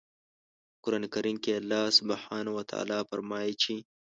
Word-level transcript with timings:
په 0.69 0.75
قرآن 0.83 1.03
کریم 1.13 1.37
کې 1.43 1.51
الله 1.59 1.83
سبحانه 1.99 2.51
وتعالی 2.57 2.99
فرمايي 3.09 3.53
چې 3.63 3.75